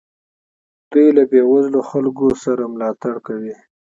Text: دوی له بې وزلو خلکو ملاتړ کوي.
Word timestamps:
دوی 0.91 1.07
له 1.17 1.23
بې 1.31 1.41
وزلو 1.51 1.81
خلکو 1.89 2.25
ملاتړ 2.73 3.13
کوي. 3.27 3.55